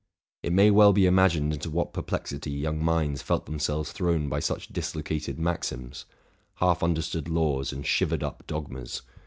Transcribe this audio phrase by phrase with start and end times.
[0.41, 4.69] It may well be imagined into what perplexity young minds felt themselves thrown by such
[4.69, 6.05] dislocated maxims,
[6.55, 9.03] half understood laws, and shivered up dogmas.